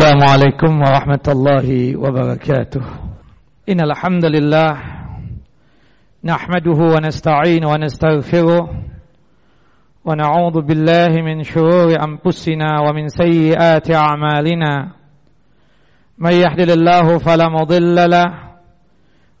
السلام 0.00 0.28
عليكم 0.28 0.80
ورحمة 0.80 1.26
الله 1.28 1.96
وبركاته. 1.96 2.80
إن 3.68 3.80
الحمد 3.80 4.24
لله 4.24 4.72
نحمده 6.24 6.80
ونستعين 6.94 7.64
ونستغفره 7.64 8.70
ونعوذ 10.04 10.60
بالله 10.60 11.12
من 11.20 11.42
شرور 11.42 11.88
أنفسنا 12.04 12.80
ومن 12.80 13.08
سيئات 13.08 13.90
أعمالنا. 13.90 14.88
من 16.18 16.32
يحلل 16.32 16.70
الله 16.70 17.18
فلا 17.18 17.48
مضل 17.48 18.10
له 18.10 18.28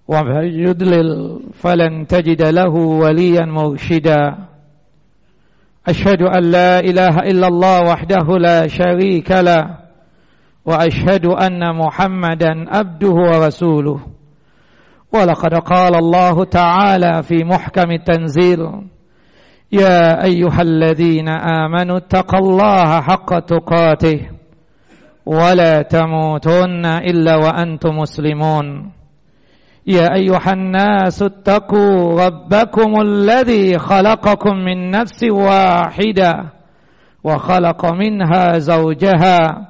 ومن 0.08 0.44
يضلل 0.44 1.40
فلن 1.54 2.06
تجد 2.06 2.42
له 2.42 2.74
وليا 2.76 3.44
مرشدا. 3.46 4.36
أشهد 5.88 6.22
أن 6.22 6.42
لا 6.44 6.80
إله 6.80 7.16
إلا 7.32 7.46
الله 7.48 7.80
وحده 7.80 8.26
لا 8.38 8.66
شريك 8.66 9.30
له 9.30 9.80
وأشهد 10.64 11.26
أن 11.26 11.76
محمدا 11.76 12.76
عبده 12.76 13.10
ورسوله. 13.10 14.00
ولقد 15.14 15.54
قال 15.54 15.94
الله 15.94 16.44
تعالى 16.44 17.22
في 17.22 17.44
محكم 17.44 17.90
التنزيل 17.90 18.58
يا 19.72 20.24
أيها 20.24 20.62
الذين 20.62 21.28
آمنوا 21.28 21.96
اتقوا 21.96 22.38
الله 22.38 23.00
حق 23.00 23.38
تقاته 23.38 24.20
ولا 25.26 25.82
تموتن 25.82 26.86
إلا 26.86 27.36
وأنتم 27.36 27.96
مسلمون. 27.96 28.92
يا 29.86 30.14
أيها 30.14 30.52
الناس 30.52 31.22
اتقوا 31.22 32.24
ربكم 32.26 33.00
الذي 33.00 33.78
خلقكم 33.78 34.56
من 34.56 34.90
نفس 34.90 35.24
واحدة 35.24 36.34
وخلق 37.24 37.92
منها 37.92 38.58
زوجها 38.58 39.69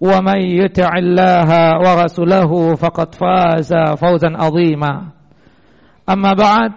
ومن 0.00 0.40
يطع 0.40 0.88
الله 0.98 1.78
ورسوله 1.78 2.74
فقد 2.74 3.14
فاز 3.14 3.74
فوزا 3.74 4.30
عظيما. 4.36 5.02
أما 6.10 6.32
بعد 6.32 6.72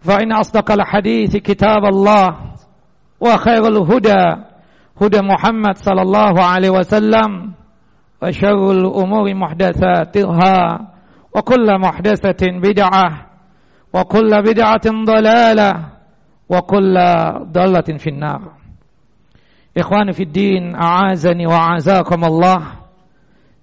فإن 0.00 0.32
أصدق 0.32 0.72
الحديث 0.72 1.36
كتاب 1.36 1.84
الله 1.84 2.36
وخير 3.20 3.68
الهدى 3.68 4.42
هدى 5.02 5.20
محمد 5.22 5.76
صلى 5.76 6.02
الله 6.02 6.44
عليه 6.44 6.70
وسلم 6.70 7.52
وشر 8.22 8.70
الأمور 8.70 9.34
محدثاتها 9.34 10.78
وكل 11.36 11.78
محدثة 11.80 12.46
بدعة 12.62 13.26
وكل 13.94 14.42
بدعة 14.42 14.86
ضلالة 15.06 15.72
وكل 16.48 16.94
ضلالة 17.52 17.98
في 17.98 18.10
النار. 18.10 18.61
Ikhwan 19.72 20.12
Fiddin, 20.12 20.76
a'azani 20.76 21.48
wa 21.48 21.72
a'azakum 21.72 22.20
Allah. 22.28 22.84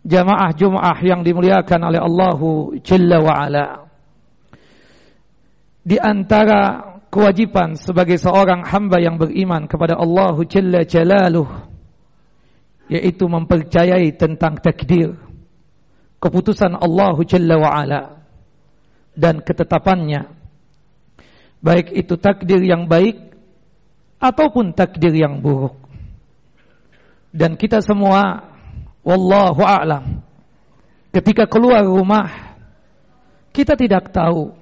Jamaah 0.01 0.49
Jum'ah 0.57 0.97
yang 1.05 1.21
dimuliakan 1.21 1.85
oleh 1.85 2.01
Allahu 2.01 2.81
Jalla 2.81 3.21
wa 3.21 3.33
Ala. 3.45 3.67
Di 5.85 6.01
antara 6.01 6.81
kewajiban 7.13 7.77
sebagai 7.77 8.17
seorang 8.17 8.65
hamba 8.65 8.97
yang 8.97 9.21
beriman 9.21 9.69
kepada 9.69 9.97
Allahu 9.97 10.45
Jalla 10.45 10.85
Jalaluh 10.85 11.49
Yaitu 12.89 13.25
mempercayai 13.25 14.13
tentang 14.13 14.61
takdir 14.61 15.17
Keputusan 16.21 16.77
Allahu 16.77 17.25
Jalla 17.25 17.55
wa 17.57 17.69
Ala 17.73 18.01
Dan 19.17 19.41
ketetapannya. 19.41 20.29
Baik 21.61 21.89
itu 21.93 22.17
takdir 22.21 22.61
yang 22.61 22.85
baik 22.85 23.33
Ataupun 24.21 24.77
takdir 24.77 25.15
yang 25.15 25.41
buruk 25.41 25.88
dan 27.29 27.55
kita 27.55 27.81
semua 27.85 28.49
wallahu 29.05 29.61
a'lam. 29.61 30.25
Ketika 31.09 31.49
keluar 31.49 31.85
rumah 31.85 32.57
kita 33.49 33.73
tidak 33.73 34.13
tahu 34.13 34.53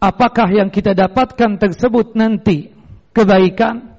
apakah 0.00 0.48
yang 0.52 0.68
kita 0.72 0.96
dapatkan 0.96 1.60
tersebut 1.60 2.16
nanti 2.16 2.72
kebaikan 3.12 3.96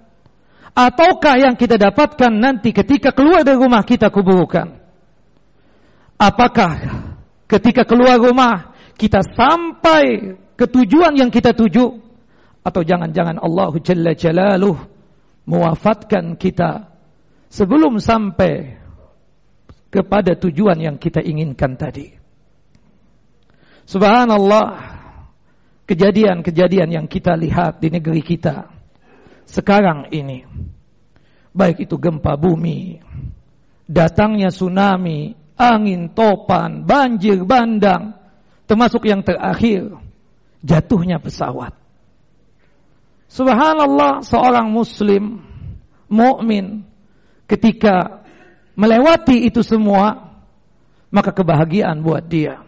ataukah 0.74 1.36
yang 1.38 1.56
kita 1.58 1.78
dapatkan 1.78 2.32
nanti 2.32 2.72
ketika 2.74 3.14
keluar 3.14 3.46
dari 3.46 3.58
rumah 3.58 3.86
kita 3.86 4.10
keburukan. 4.10 4.82
Apakah 6.22 6.74
ketika 7.50 7.84
keluar 7.86 8.22
rumah 8.22 8.78
kita 8.96 9.26
sampai 9.26 10.38
ke 10.54 10.66
tujuan 10.70 11.18
yang 11.18 11.34
kita 11.34 11.58
tuju 11.58 11.98
atau 12.62 12.82
jangan-jangan 12.86 13.42
Allah 13.42 13.74
Jalla 13.82 14.14
Jalaluh 14.14 14.78
mewafatkan 15.50 16.38
kita 16.38 16.91
sebelum 17.52 18.00
sampai 18.00 18.80
kepada 19.92 20.40
tujuan 20.40 20.80
yang 20.80 20.96
kita 20.96 21.20
inginkan 21.20 21.76
tadi. 21.76 22.16
Subhanallah, 23.84 24.68
kejadian-kejadian 25.84 26.96
yang 26.96 27.06
kita 27.12 27.36
lihat 27.36 27.84
di 27.84 27.92
negeri 27.92 28.24
kita 28.24 28.72
sekarang 29.44 30.08
ini, 30.16 30.48
baik 31.52 31.84
itu 31.84 32.00
gempa 32.00 32.40
bumi, 32.40 33.04
datangnya 33.84 34.48
tsunami, 34.48 35.36
angin 35.60 36.16
topan, 36.16 36.88
banjir 36.88 37.44
bandang, 37.44 38.16
termasuk 38.64 39.04
yang 39.04 39.28
terakhir, 39.28 39.92
jatuhnya 40.64 41.20
pesawat. 41.20 41.76
Subhanallah, 43.28 44.24
seorang 44.24 44.72
muslim, 44.72 45.44
mukmin 46.08 46.88
ketika 47.52 48.24
melewati 48.80 49.44
itu 49.44 49.60
semua 49.60 50.32
maka 51.12 51.36
kebahagiaan 51.36 52.00
buat 52.00 52.24
dia. 52.24 52.64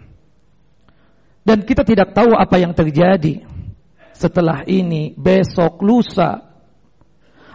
Dan 1.43 1.63
kita 1.63 1.87
tidak 1.87 2.11
tahu 2.11 2.35
apa 2.35 2.59
yang 2.59 2.75
terjadi 2.75 3.47
setelah 4.15 4.67
ini 4.67 5.15
besok 5.15 5.79
lusa. 5.79 6.51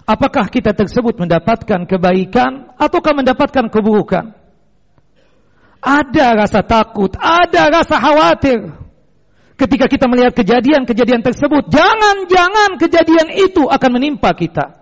Apakah 0.08 0.48
kita 0.48 0.72
tersebut 0.72 1.20
mendapatkan 1.20 1.84
kebaikan 1.84 2.72
ataukah 2.80 3.12
mendapatkan 3.12 3.68
keburukan? 3.68 4.32
Ada 5.78 6.26
rasa 6.34 6.64
takut 6.64 7.12
ada 7.20 7.68
rasa 7.68 8.00
khawatir. 8.00 8.72
Ketika 9.58 9.90
kita 9.90 10.08
melihat 10.08 10.32
kejadian-kejadian 10.32 11.20
tersebut 11.20 11.68
jangan-jangan 11.68 12.80
kejadian 12.80 13.28
itu 13.36 13.68
akan 13.68 13.90
menimpa 14.00 14.32
kita 14.32 14.77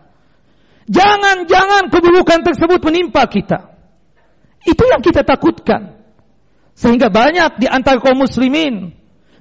Jangan-jangan 0.86 1.90
keburukan 1.90 2.46
tersebut 2.46 2.78
menimpa 2.86 3.26
kita. 3.26 3.74
Itu 4.62 4.86
yang 4.86 5.02
kita 5.02 5.26
takutkan. 5.26 5.98
Sehingga 6.78 7.10
banyak 7.10 7.58
di 7.58 7.66
antara 7.66 7.98
kaum 7.98 8.22
muslimin 8.22 8.94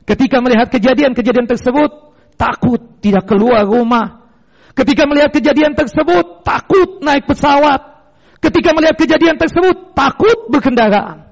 ketika 0.06 0.42
melihat 0.42 0.72
kejadian-kejadian 0.74 1.46
tersebut 1.46 1.92
takut 2.38 2.82
tidak 3.02 3.30
keluar 3.30 3.66
rumah. 3.66 4.26
Ketika 4.74 5.08
melihat 5.08 5.32
kejadian 5.32 5.78
tersebut 5.78 6.42
takut 6.42 7.00
naik 7.02 7.30
pesawat. 7.30 7.94
Ketika 8.42 8.74
melihat 8.74 8.98
kejadian 8.98 9.38
tersebut 9.38 9.98
takut 9.98 10.50
berkendaraan. 10.50 11.30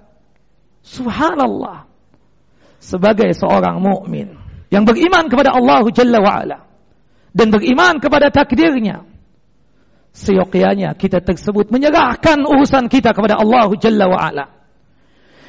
Subhanallah. 0.85 1.90
Sebagai 2.84 3.32
seorang 3.34 3.79
mukmin 3.79 4.35
yang 4.67 4.84
beriman 4.84 5.29
kepada 5.32 5.55
Allah 5.55 5.85
Jalla 5.93 6.20
wa 6.20 6.34
ala 6.43 6.59
dan 7.32 7.47
beriman 7.53 8.02
kepada 8.02 8.28
takdirnya 8.28 9.12
seyogyanya 10.13 10.93
kita 10.93 11.19
tersebut 11.25 11.73
menyerahkan 11.73 12.45
urusan 12.45 12.85
kita 12.87 13.11
kepada 13.17 13.41
Allah 13.41 13.67
Jalla 13.81 14.05
wa 14.07 14.19
Ala. 14.21 14.45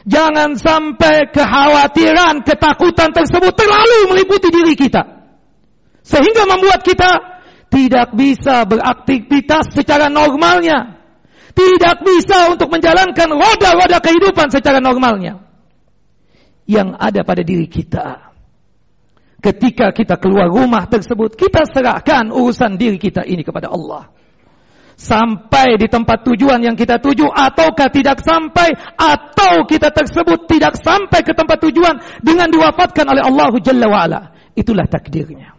Jangan 0.05 0.61
sampai 0.61 1.33
kekhawatiran, 1.33 2.45
ketakutan 2.45 3.13
tersebut 3.13 3.57
terlalu 3.57 4.13
meliputi 4.13 4.53
diri 4.53 4.77
kita. 4.77 5.01
Sehingga 6.05 6.45
membuat 6.45 6.85
kita 6.85 7.41
tidak 7.73 8.13
bisa 8.13 8.69
beraktivitas 8.69 9.73
secara 9.73 10.13
normalnya. 10.13 11.01
Tidak 11.55 11.97
bisa 12.05 12.53
untuk 12.53 12.69
menjalankan 12.69 13.31
roda-roda 13.33 14.03
kehidupan 14.05 14.53
secara 14.53 14.83
normalnya. 14.85 15.41
Yang 16.69 16.89
ada 17.01 17.21
pada 17.25 17.41
diri 17.41 17.65
kita. 17.71 18.35
Ketika 19.41 19.93
kita 19.93 20.21
keluar 20.21 20.49
rumah 20.49 20.85
tersebut, 20.89 21.37
kita 21.37 21.65
serahkan 21.69 22.29
urusan 22.33 22.77
diri 22.77 22.97
kita 23.01 23.25
ini 23.25 23.41
kepada 23.45 23.73
Allah. 23.73 24.14
Sampai 24.95 25.75
di 25.75 25.91
tempat 25.91 26.23
tujuan 26.23 26.63
yang 26.63 26.79
kita 26.79 27.03
tuju 27.03 27.27
ataukah 27.27 27.91
tidak 27.91 28.23
sampai 28.23 28.75
atau 28.95 29.67
kita 29.67 29.91
tersebut 29.91 30.47
tidak 30.47 30.79
sampai 30.79 31.21
ke 31.27 31.35
tempat 31.35 31.59
tujuan 31.67 31.99
dengan 32.23 32.47
diwafatkan 32.51 33.07
oleh 33.11 33.23
Allah 33.23 33.51
Jalla 33.59 33.87
wa'ala. 33.91 34.21
Itulah 34.55 34.87
takdirnya. 34.87 35.55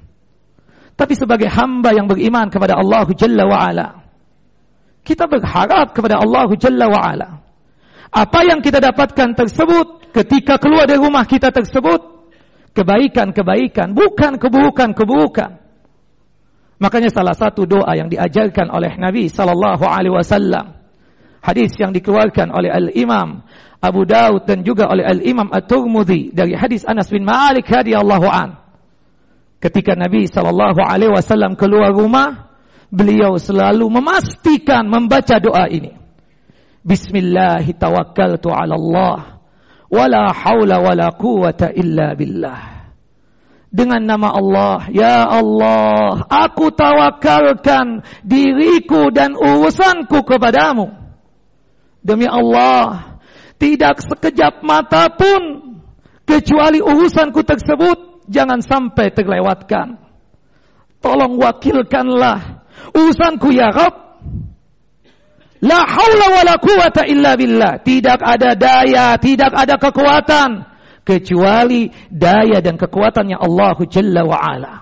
Tapi 0.96 1.14
sebagai 1.20 1.52
hamba 1.52 1.92
yang 1.92 2.08
beriman 2.08 2.48
kepada 2.48 2.80
Allah 2.80 3.04
Jalla 3.12 3.44
wa'ala, 3.44 3.88
kita 5.04 5.28
berharap 5.28 5.92
kepada 5.92 6.24
Allah 6.24 6.48
Jalla 6.56 6.88
wa'ala. 6.88 7.30
Apa 8.16 8.48
yang 8.48 8.64
kita 8.64 8.80
dapatkan 8.80 9.36
tersebut 9.36 10.16
ketika 10.16 10.56
keluar 10.56 10.88
dari 10.88 11.04
rumah 11.04 11.28
kita 11.28 11.52
tersebut, 11.52 12.32
kebaikan-kebaikan, 12.72 13.92
bukan 13.92 14.40
keburukan-keburukan. 14.40 15.65
Makanya 16.76 17.08
salah 17.08 17.36
satu 17.36 17.64
doa 17.64 17.88
yang 17.96 18.12
diajarkan 18.12 18.68
oleh 18.68 19.00
Nabi 19.00 19.32
sallallahu 19.32 19.88
alaihi 19.88 20.12
wasallam 20.12 20.76
hadis 21.40 21.72
yang 21.80 21.96
dikeluarkan 21.96 22.52
oleh 22.52 22.68
Al-Imam 22.68 23.48
Abu 23.80 24.04
Daud 24.04 24.50
dan 24.50 24.66
juga 24.66 24.90
oleh 24.92 25.06
Al-Imam 25.06 25.54
At-Tirmizi 25.54 26.34
dari 26.34 26.58
hadis 26.58 26.84
Anas 26.84 27.08
bin 27.08 27.24
Malik 27.24 27.70
radhiyallahu 27.70 28.28
an. 28.28 28.60
Ketika 29.62 29.94
Nabi 29.96 30.28
sallallahu 30.28 30.82
alaihi 30.82 31.14
wasallam 31.14 31.56
keluar 31.56 31.94
rumah, 31.96 32.52
beliau 32.90 33.38
selalu 33.40 33.88
memastikan 33.88 34.90
membaca 34.90 35.38
doa 35.40 35.70
ini. 35.70 35.96
Bismillah 36.86 37.66
tawakkaltu 37.66 38.52
'ala 38.52 38.76
Allah 38.78 39.42
wala 39.90 40.34
haula 40.34 40.82
wala 40.82 41.08
quwwata 41.14 41.74
illa 41.74 42.14
billah 42.14 42.75
dengan 43.76 44.00
nama 44.00 44.32
Allah. 44.32 44.88
Ya 44.96 45.28
Allah, 45.28 46.24
aku 46.32 46.72
tawakalkan 46.72 48.08
diriku 48.24 49.12
dan 49.12 49.36
urusanku 49.36 50.24
kepadamu. 50.24 50.96
Demi 52.00 52.24
Allah, 52.24 53.20
tidak 53.60 54.00
sekejap 54.00 54.64
mata 54.64 55.12
pun 55.12 55.76
kecuali 56.24 56.80
urusanku 56.80 57.44
tersebut 57.44 58.24
jangan 58.32 58.64
sampai 58.64 59.12
terlewatkan. 59.12 60.00
Tolong 61.04 61.36
wakilkanlah 61.36 62.64
urusanku 62.96 63.52
ya 63.52 63.76
Rabb. 63.76 64.08
La 65.66 65.82
haula 65.82 66.28
wa 66.30 66.42
la 66.46 66.56
quwata 66.62 67.10
illa 67.10 67.34
billah. 67.34 67.82
Tidak 67.82 68.22
ada 68.22 68.54
daya, 68.54 69.18
tidak 69.18 69.52
ada 69.52 69.76
kekuatan 69.82 70.75
kecuali 71.06 71.94
daya 72.10 72.60
dan 72.60 72.76
kekuatannya 72.76 73.38
Allah 73.38 73.78
Jalla 73.86 74.22
wa 74.26 74.40
ala. 74.42 74.74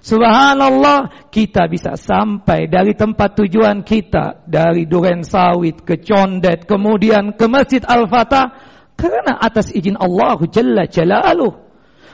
Subhanallah, 0.00 1.28
kita 1.28 1.68
bisa 1.68 1.92
sampai 2.00 2.72
dari 2.72 2.96
tempat 2.96 3.36
tujuan 3.36 3.84
kita 3.84 4.48
dari 4.48 4.88
Duren 4.88 5.20
Sawit 5.20 5.84
ke 5.84 6.00
Condet 6.00 6.64
kemudian 6.64 7.36
ke 7.36 7.44
Masjid 7.44 7.84
Al-Fatah 7.84 8.48
karena 8.96 9.36
atas 9.36 9.68
izin 9.68 10.00
Allah 10.00 10.40
Jalla 10.48 10.88
Jalaluh. 10.88 11.68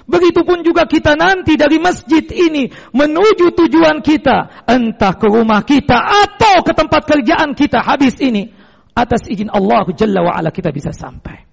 Begitupun 0.07 0.63
juga 0.67 0.87
kita 0.87 1.19
nanti 1.19 1.59
dari 1.59 1.83
masjid 1.83 2.23
ini 2.31 2.71
menuju 2.95 3.55
tujuan 3.55 4.03
kita, 4.07 4.67
entah 4.67 5.15
ke 5.19 5.27
rumah 5.27 5.67
kita 5.67 5.99
atau 5.99 6.63
ke 6.63 6.75
tempat 6.75 7.03
kerjaan 7.07 7.55
kita 7.55 7.83
habis 7.83 8.19
ini. 8.19 8.51
Atas 8.95 9.31
izin 9.31 9.51
Allah 9.51 9.87
Jalla 9.95 10.27
wa 10.27 10.35
ala 10.35 10.51
kita 10.51 10.75
bisa 10.75 10.91
sampai. 10.91 11.46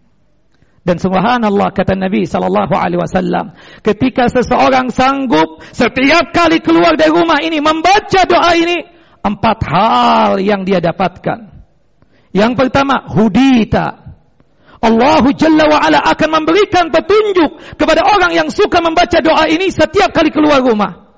Dan 0.84 1.00
subhanallah 1.00 1.72
kata 1.72 1.96
Nabi 1.96 2.28
sallallahu 2.28 2.76
alaihi 2.76 3.00
wasallam, 3.00 3.56
ketika 3.80 4.28
seseorang 4.28 4.92
sanggup 4.92 5.64
setiap 5.72 6.36
kali 6.36 6.60
keluar 6.60 7.00
dari 7.00 7.08
rumah 7.08 7.40
ini 7.40 7.64
membaca 7.64 8.28
doa 8.28 8.52
ini, 8.60 8.84
empat 9.24 9.60
hal 9.64 10.32
yang 10.44 10.68
dia 10.68 10.84
dapatkan. 10.84 11.56
Yang 12.36 12.54
pertama, 12.60 13.08
hudita. 13.08 14.04
Allah 14.84 15.24
Jalla 15.32 15.72
wa 15.72 15.80
ala 15.80 16.04
akan 16.04 16.44
memberikan 16.44 16.92
petunjuk 16.92 17.80
kepada 17.80 18.04
orang 18.04 18.36
yang 18.36 18.52
suka 18.52 18.84
membaca 18.84 19.24
doa 19.24 19.48
ini 19.48 19.72
setiap 19.72 20.12
kali 20.12 20.36
keluar 20.36 20.60
rumah. 20.60 21.16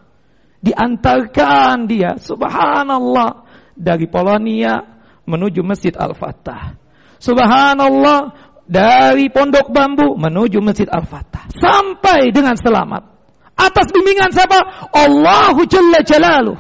Diantarkan 0.61 1.89
dia, 1.89 2.21
subhanallah, 2.21 3.49
dari 3.73 4.05
Polonia 4.05 4.85
menuju 5.25 5.65
Masjid 5.65 5.97
Al-Fatah. 5.97 6.77
Subhanallah, 7.17 8.44
dari 8.65 9.29
pondok 9.29 9.69
bambu 9.69 10.17
menuju 10.17 10.57
Masjid 10.61 10.89
Al-Fatah 10.89 11.49
sampai 11.53 12.33
dengan 12.33 12.57
selamat. 12.57 13.15
Atas 13.55 13.87
bimbingan 13.95 14.35
siapa? 14.35 14.89
Allahu 14.91 15.63
Jalla 15.69 16.03
Jalaluh. 16.03 16.59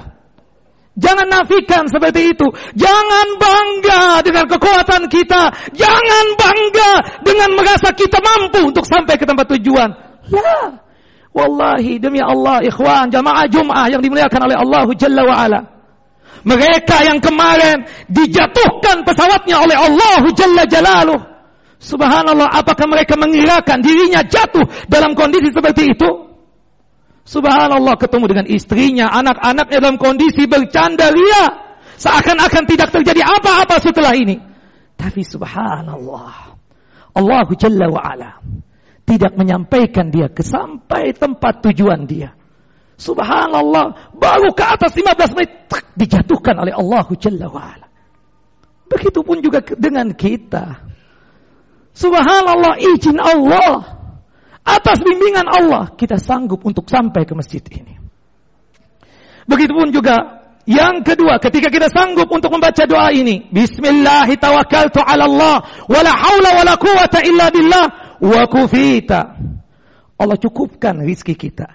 Jangan 0.95 1.27
nafikan 1.27 1.91
seperti 1.91 2.31
itu. 2.31 2.47
Jangan 2.71 3.35
bangga 3.35 4.23
dengan 4.23 4.47
kekuatan 4.47 5.11
kita. 5.11 5.51
Jangan 5.75 6.25
bangga 6.39 6.91
dengan 7.19 7.51
merasa 7.59 7.91
kita 7.91 8.23
mampu 8.23 8.71
untuk 8.71 8.87
sampai 8.87 9.19
ke 9.19 9.27
tempat 9.27 9.43
tujuan. 9.59 9.91
Ya. 10.31 10.79
Wallahi 11.35 11.99
demi 11.99 12.23
Allah 12.23 12.63
ikhwan 12.63 13.11
jamaah 13.11 13.43
Jum'ah 13.51 13.91
yang 13.91 13.99
dimuliakan 13.99 14.47
oleh 14.47 14.55
Allah 14.55 14.87
Jalla 14.95 15.21
wa 15.27 15.35
ala. 15.35 15.61
Mereka 16.47 17.03
yang 17.03 17.19
kemarin 17.19 17.83
dijatuhkan 18.07 19.03
pesawatnya 19.03 19.67
oleh 19.67 19.75
Allah 19.75 20.23
Jalla 20.31 20.63
Jalaluh. 20.63 21.34
Subhanallah, 21.85 22.49
apakah 22.49 22.89
mereka 22.89 23.13
mengirakan 23.13 23.85
dirinya 23.85 24.25
jatuh 24.25 24.65
dalam 24.89 25.13
kondisi 25.13 25.53
seperti 25.53 25.93
itu? 25.93 26.09
Subhanallah, 27.25 27.93
ketemu 28.01 28.25
dengan 28.25 28.45
istrinya, 28.49 29.13
anak-anaknya 29.13 29.77
dalam 29.77 30.01
kondisi 30.01 30.49
bercanda 30.49 31.13
ria. 31.13 31.77
Seakan-akan 32.01 32.63
tidak 32.65 32.89
terjadi 32.89 33.21
apa-apa 33.21 33.77
setelah 33.77 34.17
ini. 34.17 34.41
Tapi 34.97 35.21
subhanallah, 35.21 36.57
Allah 37.13 37.47
Jalla 37.53 37.87
wa'ala 37.87 38.31
tidak 39.05 39.37
menyampaikan 39.37 40.09
dia 40.09 40.33
ke 40.33 40.41
sampai 40.41 41.13
tempat 41.13 41.61
tujuan 41.69 42.09
dia. 42.09 42.33
Subhanallah, 42.97 44.17
baru 44.17 44.49
ke 44.57 44.65
atas 44.65 44.97
15 44.97 45.37
menit 45.37 45.51
dijatuhkan 45.93 46.57
oleh 46.65 46.73
Allah 46.73 47.05
Jalla 47.13 47.45
wa'ala. 47.45 47.87
Begitupun 48.89 49.45
juga 49.45 49.61
dengan 49.77 50.09
kita. 50.17 50.94
Subhanallah 51.95 52.75
izin 52.83 53.17
Allah. 53.17 53.95
Atas 54.65 54.99
bimbingan 54.99 55.47
Allah 55.47 55.95
kita 55.95 56.19
sanggup 56.19 56.65
untuk 56.67 56.91
sampai 56.91 57.23
ke 57.23 57.33
masjid 57.37 57.63
ini. 57.71 57.95
Begitupun 59.45 59.93
juga 59.95 60.43
yang 60.65 61.05
kedua 61.05 61.37
ketika 61.37 61.69
kita 61.69 61.87
sanggup 61.87 62.27
untuk 62.27 62.51
membaca 62.51 62.83
doa 62.83 63.13
ini. 63.15 63.47
Bismillah 63.47 64.27
tawakkaltu 64.35 64.99
ala 64.99 65.23
Allah. 65.29 65.57
Wala 65.87 66.11
hawla 66.11 66.49
wala 66.61 66.73
quwata 66.75 67.23
illa 67.23 67.47
billah. 67.53 67.85
Wa 68.19 68.43
kufita. 68.51 69.37
Allah 70.15 70.37
cukupkan 70.39 70.99
rizki 71.05 71.37
kita. 71.37 71.71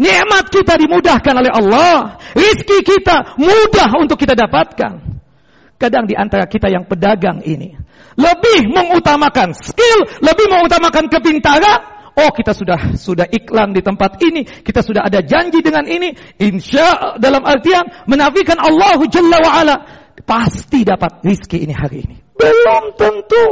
Nikmat 0.00 0.48
kita 0.48 0.80
dimudahkan 0.80 1.34
oleh 1.36 1.52
Allah. 1.52 2.16
Rizki 2.32 2.80
kita 2.80 3.36
mudah 3.36 3.90
untuk 4.00 4.16
kita 4.16 4.32
dapatkan. 4.32 5.20
Kadang 5.76 6.08
di 6.08 6.16
antara 6.16 6.48
kita 6.48 6.72
yang 6.72 6.88
pedagang 6.88 7.44
ini 7.44 7.76
lebih 8.16 8.68
mengutamakan 8.68 9.56
skill, 9.56 10.08
lebih 10.20 10.46
mengutamakan 10.50 11.08
kepintaran. 11.08 11.80
Oh 12.12 12.28
kita 12.28 12.52
sudah 12.52 12.92
sudah 12.92 13.24
iklan 13.24 13.72
di 13.72 13.80
tempat 13.80 14.20
ini, 14.20 14.44
kita 14.44 14.84
sudah 14.84 15.08
ada 15.08 15.24
janji 15.24 15.64
dengan 15.64 15.88
ini, 15.88 16.12
insya 16.36 17.16
dalam 17.16 17.40
artian 17.40 17.88
menafikan 18.04 18.60
Allah 18.60 19.00
Jalla 19.08 19.38
wa 19.40 19.52
ala 19.64 19.76
pasti 20.20 20.84
dapat 20.84 21.24
rizki 21.24 21.64
ini 21.64 21.72
hari 21.72 22.04
ini. 22.04 22.16
Belum 22.36 22.92
tentu. 23.00 23.48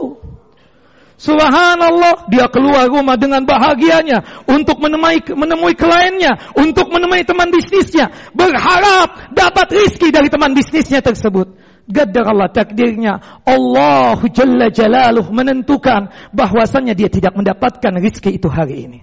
Subhanallah, 1.21 2.33
dia 2.33 2.49
keluar 2.49 2.89
rumah 2.89 3.13
dengan 3.21 3.45
bahagianya 3.45 4.45
untuk 4.49 4.81
menemui 4.81 5.21
menemui 5.37 5.77
kliennya, 5.77 6.57
untuk 6.57 6.89
menemui 6.89 7.29
teman 7.29 7.53
bisnisnya, 7.53 8.09
berharap 8.33 9.29
dapat 9.37 9.69
rizki 9.69 10.09
dari 10.09 10.33
teman 10.33 10.57
bisnisnya 10.57 11.05
tersebut. 11.05 11.70
Gadar 11.91 12.31
Allah 12.31 12.49
takdirnya 12.55 13.43
Allah 13.43 14.17
Jalla 14.31 14.71
Jalaluh 14.71 15.27
menentukan 15.35 16.31
bahwasannya 16.31 16.95
dia 16.95 17.11
tidak 17.11 17.35
mendapatkan 17.35 17.99
rizki 17.99 18.39
itu 18.39 18.47
hari 18.47 18.87
ini. 18.87 19.01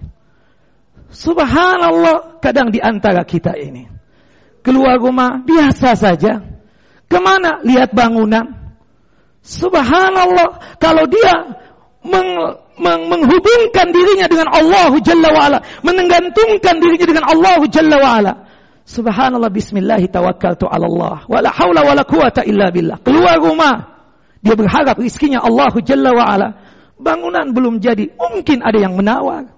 Subhanallah 1.12 2.40
kadang 2.40 2.72
di 2.72 2.80
antara 2.80 3.24
kita 3.28 3.56
ini. 3.60 3.88
Keluar 4.64 4.96
rumah 5.00 5.44
biasa 5.44 5.96
saja. 5.96 6.40
Kemana? 7.08 7.64
Lihat 7.64 7.92
bangunan. 7.92 8.72
Subhanallah 9.40 10.76
kalau 10.76 11.08
dia 11.08 11.56
meng, 12.04 12.28
meng, 12.76 13.02
menghubungkan 13.08 13.88
dirinya 13.92 14.28
dengan 14.28 14.48
Allah 14.52 14.92
Jalla 15.00 15.28
wa'ala. 15.32 15.58
Menggantungkan 15.84 16.74
dirinya 16.80 17.06
dengan 17.08 17.24
Allah 17.28 17.60
Jalla 17.68 17.96
wa'ala. 18.00 18.32
Subhanallah 18.88 19.52
bismillah 19.52 20.00
tawakkaltu 20.08 20.64
ala 20.64 20.88
Allah. 20.88 21.16
Wala 21.28 21.52
haula 21.52 21.84
wala 21.84 22.02
quwata 22.08 22.40
illa 22.48 22.72
billah. 22.72 23.04
Keluar 23.04 23.36
rumah. 23.36 24.00
Dia 24.40 24.56
berharap 24.56 24.96
rizkinya 24.96 25.44
Allah 25.44 25.68
Jalla 25.84 26.16
wa 26.16 26.24
ala. 26.24 26.48
Bangunan 26.96 27.52
belum 27.52 27.84
jadi. 27.84 28.16
Mungkin 28.16 28.64
ada 28.64 28.78
yang 28.80 28.96
menawar. 28.96 29.52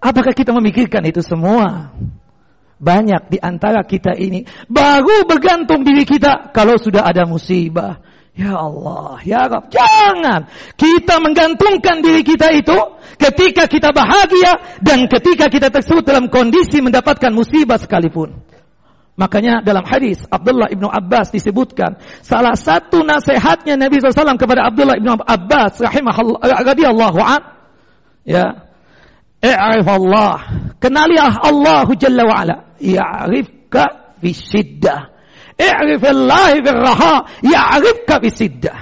Apakah 0.00 0.32
kita 0.32 0.56
memikirkan 0.56 1.04
itu 1.04 1.20
semua? 1.20 1.92
banyak 2.82 3.30
di 3.30 3.38
antara 3.38 3.86
kita 3.86 4.18
ini 4.18 4.42
baru 4.66 5.22
bergantung 5.22 5.86
diri 5.86 6.02
kita 6.02 6.50
kalau 6.50 6.74
sudah 6.74 7.06
ada 7.06 7.22
musibah. 7.22 8.02
Ya 8.32 8.56
Allah, 8.56 9.20
ya 9.28 9.44
Rabb, 9.44 9.68
jangan 9.68 10.48
kita 10.80 11.20
menggantungkan 11.20 12.00
diri 12.00 12.24
kita 12.24 12.48
itu 12.56 12.72
ketika 13.20 13.68
kita 13.68 13.92
bahagia 13.92 14.80
dan 14.80 15.04
ketika 15.04 15.52
kita 15.52 15.68
tersebut 15.68 16.00
dalam 16.00 16.32
kondisi 16.32 16.80
mendapatkan 16.80 17.28
musibah 17.28 17.76
sekalipun. 17.76 18.40
Makanya 19.20 19.60
dalam 19.60 19.84
hadis 19.84 20.24
Abdullah 20.32 20.72
ibnu 20.72 20.88
Abbas 20.88 21.28
disebutkan 21.28 22.00
salah 22.24 22.56
satu 22.56 23.04
nasihatnya 23.04 23.76
Nabi 23.76 24.00
SAW 24.00 24.40
kepada 24.40 24.64
Abdullah 24.64 24.96
ibnu 24.96 25.12
Abbas 25.12 25.76
rahimahullah 25.84 26.64
radhiyallahu 26.64 27.20
an 27.20 27.40
ya 28.24 28.64
i'rif 29.44 29.88
Allah 29.92 30.40
kenalilah 30.80 31.36
Allah 31.36 31.84
jalla 32.00 32.24
ala. 32.32 32.56
Ya'rifka 32.80 34.16
fi 34.24 34.32
siddah 34.32 35.11
i'rif 35.58 36.02
Allah 36.04 36.48
fi 36.56 36.70
raha 36.70 37.14
ya'rifka 37.44 38.20
fi 38.22 38.28
siddah 38.32 38.78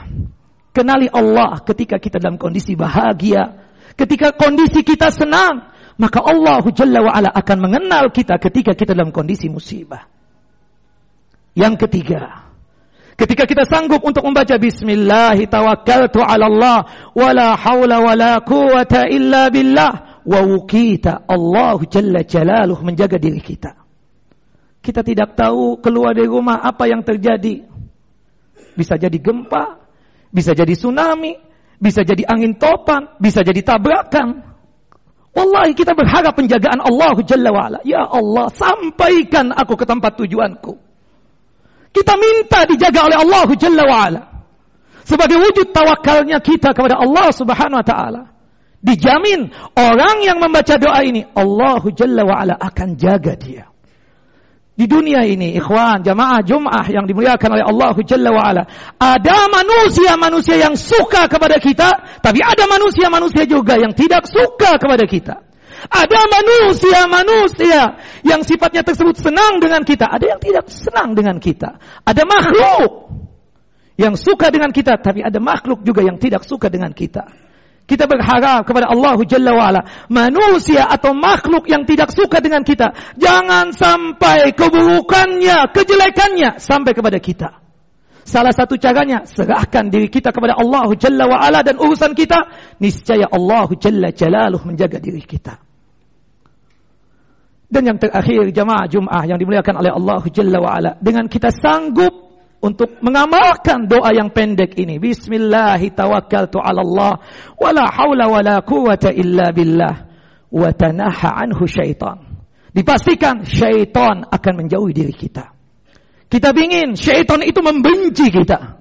kenali 0.70 1.10
Allah 1.10 1.60
ketika 1.66 1.98
kita 1.98 2.22
dalam 2.22 2.38
kondisi 2.38 2.78
bahagia. 2.78 3.68
ketika 3.98 4.32
kondisi 4.32 4.86
kita 4.86 5.10
senang 5.10 5.70
maka 6.00 6.24
Allah 6.24 6.64
jalla 6.72 7.04
wa 7.04 7.12
ala 7.12 7.28
akan 7.28 7.58
mengenal 7.60 8.08
kita 8.08 8.40
ketika 8.40 8.72
kita 8.72 8.96
dalam 8.96 9.12
kondisi 9.12 9.52
musibah. 9.52 10.08
yang 11.52 11.74
ketiga, 11.76 12.48
ketika 13.18 13.44
kita 13.44 13.68
sanggup 13.68 14.00
untuk 14.00 14.24
membaca 14.24 14.56
bismillah 14.56 15.36
tawakkaltu 15.36 16.24
'ala 16.24 16.46
Allah 16.48 16.78
wala 17.12 17.48
haula 17.58 18.00
wala 18.00 18.32
quwata 18.40 19.10
illa 19.10 19.52
billah 19.52 20.24
wa 20.24 20.40
wukita 20.46 21.28
Allah 21.28 21.76
jalla 21.84 22.24
jalaluh 22.24 22.80
menjaga 22.80 23.20
diri 23.20 23.42
kita. 23.44 23.79
Kita 24.80 25.04
tidak 25.04 25.36
tahu 25.36 25.76
keluar 25.84 26.16
dari 26.16 26.28
rumah 26.28 26.64
apa 26.64 26.88
yang 26.88 27.04
terjadi. 27.04 27.68
Bisa 28.72 28.96
jadi 28.96 29.18
gempa, 29.20 29.76
bisa 30.32 30.56
jadi 30.56 30.72
tsunami, 30.72 31.36
bisa 31.76 32.00
jadi 32.00 32.24
angin 32.24 32.56
topan, 32.56 33.12
bisa 33.20 33.44
jadi 33.44 33.60
tabrakan. 33.60 34.50
Wallahi 35.30 35.78
kita 35.78 35.94
berharap 35.94 36.34
penjagaan 36.34 36.82
Allah 36.82 37.14
Jalla 37.22 37.50
wa'ala. 37.54 37.78
Ya 37.86 38.02
Allah, 38.02 38.50
sampaikan 38.50 39.54
aku 39.54 39.78
ke 39.78 39.86
tempat 39.86 40.18
tujuanku. 40.18 40.74
Kita 41.90 42.14
minta 42.18 42.66
dijaga 42.66 43.06
oleh 43.06 43.18
Allah 43.20 43.48
Jalla 43.54 43.84
wa'ala. 43.86 44.22
Sebagai 45.06 45.38
wujud 45.38 45.70
tawakalnya 45.70 46.42
kita 46.42 46.74
kepada 46.74 46.98
Allah 46.98 47.30
subhanahu 47.30 47.78
wa 47.82 47.86
ta'ala. 47.86 48.22
Dijamin 48.80 49.52
orang 49.76 50.24
yang 50.24 50.42
membaca 50.42 50.74
doa 50.80 51.04
ini. 51.06 51.22
Allah 51.36 51.82
Jalla 51.94 52.22
wa'ala 52.26 52.54
akan 52.58 52.88
jaga 52.98 53.38
dia. 53.38 53.69
Di 54.80 54.88
dunia 54.88 55.28
ini, 55.28 55.52
ikhwan, 55.60 56.00
jamaah, 56.00 56.40
jum'ah 56.40 56.88
yang 56.88 57.04
dimuliakan 57.04 57.52
oleh 57.52 57.68
Allah 57.68 57.92
Jalla 58.00 58.32
wa'ala. 58.32 58.64
Ada 58.96 59.52
manusia-manusia 59.52 60.56
yang 60.56 60.72
suka 60.72 61.28
kepada 61.28 61.60
kita. 61.60 62.16
Tapi 62.24 62.40
ada 62.40 62.64
manusia-manusia 62.64 63.44
juga 63.44 63.76
yang 63.76 63.92
tidak 63.92 64.24
suka 64.24 64.80
kepada 64.80 65.04
kita. 65.04 65.44
Ada 65.84 66.20
manusia-manusia 66.32 68.00
yang 68.24 68.40
sifatnya 68.40 68.80
tersebut 68.80 69.20
senang 69.20 69.60
dengan 69.60 69.84
kita. 69.84 70.08
Ada 70.08 70.24
yang 70.32 70.40
tidak 70.40 70.72
senang 70.72 71.12
dengan 71.12 71.36
kita. 71.36 71.76
Ada 72.00 72.24
makhluk 72.24 73.20
yang 74.00 74.16
suka 74.16 74.48
dengan 74.48 74.72
kita. 74.72 74.96
Tapi 74.96 75.20
ada 75.20 75.44
makhluk 75.44 75.84
juga 75.84 76.08
yang 76.08 76.16
tidak 76.16 76.48
suka 76.48 76.72
dengan 76.72 76.96
kita. 76.96 77.28
Kita 77.90 78.06
berharap 78.06 78.62
kepada 78.70 78.86
Allah 78.86 79.18
Jalla 79.26 79.50
wa'ala. 79.50 79.82
Manusia 80.06 80.86
atau 80.86 81.10
makhluk 81.10 81.66
yang 81.66 81.82
tidak 81.82 82.14
suka 82.14 82.38
dengan 82.38 82.62
kita. 82.62 82.94
Jangan 83.18 83.74
sampai 83.74 84.54
keburukannya, 84.54 85.74
kejelekannya 85.74 86.62
sampai 86.62 86.94
kepada 86.94 87.18
kita. 87.18 87.58
Salah 88.22 88.54
satu 88.54 88.78
caranya 88.78 89.26
serahkan 89.26 89.90
diri 89.90 90.06
kita 90.06 90.30
kepada 90.30 90.54
Allah 90.54 90.86
Jalla 90.94 91.26
wa'ala 91.26 91.66
dan 91.66 91.82
urusan 91.82 92.14
kita. 92.14 92.46
Niscaya 92.78 93.26
Allah 93.26 93.66
Jalla 93.74 94.14
Jalaluh 94.14 94.62
menjaga 94.62 95.02
diri 95.02 95.26
kita. 95.26 95.58
Dan 97.66 97.90
yang 97.90 97.98
terakhir 97.98 98.54
jamaah 98.54 98.86
Jum'ah 98.86 99.26
yang 99.26 99.38
dimuliakan 99.42 99.82
oleh 99.82 99.90
Allah 99.90 100.22
Jalla 100.30 100.62
wa'ala. 100.62 100.90
Dengan 101.02 101.26
kita 101.26 101.50
sanggup 101.50 102.29
untuk 102.60 103.00
mengamalkan 103.00 103.88
doa 103.88 104.12
yang 104.12 104.30
pendek 104.30 104.76
ini. 104.76 105.00
Bismillahi 105.00 105.96
tawakkaltu 105.96 106.60
ala 106.60 106.80
Allah. 106.84 107.12
Wa 107.56 107.70
la 107.72 107.88
hawla 107.88 108.24
wa 108.28 108.40
la 108.44 108.56
quwata 108.60 109.08
illa 109.10 109.48
billah. 109.50 109.96
Wa 110.52 110.68
tanaha 110.76 111.40
anhu 111.40 111.64
syaitan. 111.64 112.20
Dipastikan 112.70 113.42
syaitan 113.48 114.28
akan 114.28 114.52
menjauhi 114.54 114.92
diri 114.94 115.16
kita. 115.16 115.56
Kita 116.30 116.54
ingin 116.54 116.94
syaitan 116.94 117.42
itu 117.42 117.58
membenci 117.58 118.30
kita. 118.30 118.78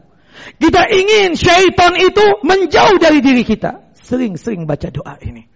Kita 0.60 0.82
ingin 0.92 1.34
syaitan 1.34 1.98
itu 1.98 2.46
menjauh 2.46 3.02
dari 3.02 3.24
diri 3.24 3.42
kita. 3.42 3.96
Sering-sering 3.98 4.70
baca 4.70 4.92
doa 4.94 5.18
ini. 5.24 5.50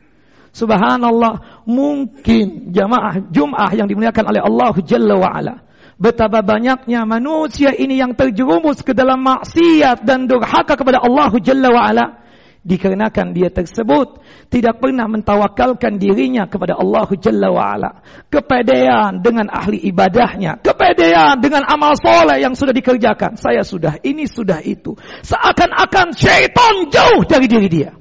Subhanallah, 0.53 1.65
mungkin 1.65 2.69
jamaah 2.69 3.25
Jum'ah 3.33 3.73
yang 3.73 3.89
dimuliakan 3.89 4.25
oleh 4.29 4.41
Allah 4.41 4.73
Jalla 4.85 5.17
wa'ala. 5.17 5.55
Betapa 6.01 6.41
banyaknya 6.41 7.05
manusia 7.05 7.69
ini 7.69 8.01
yang 8.01 8.17
terjerumus 8.17 8.81
ke 8.81 8.97
dalam 8.97 9.21
maksiat 9.21 10.01
dan 10.01 10.25
durhaka 10.25 10.73
kepada 10.73 11.00
Allah 11.05 11.29
Jalla 11.38 11.69
wa'ala. 11.69 12.05
Dikarenakan 12.63 13.35
dia 13.35 13.51
tersebut 13.51 14.23
tidak 14.47 14.79
pernah 14.79 15.03
mentawakalkan 15.05 16.00
dirinya 16.00 16.47
kepada 16.47 16.79
Allah 16.79 17.05
Jalla 17.19 17.51
wa'ala. 17.53 17.91
Kepedean 18.31 19.21
dengan 19.21 19.51
ahli 19.53 19.83
ibadahnya. 19.85 20.63
Kepedean 20.65 21.43
dengan 21.43 21.67
amal 21.69 21.93
soleh 22.00 22.41
yang 22.41 22.57
sudah 22.57 22.73
dikerjakan. 22.73 23.38
Saya 23.38 23.62
sudah 23.62 24.01
ini, 24.01 24.25
sudah 24.25 24.63
itu. 24.65 24.97
Seakan-akan 25.21 26.15
syaitan 26.17 26.89
jauh 26.89 27.21
dari 27.27 27.45
diri 27.45 27.69
dia. 27.69 27.91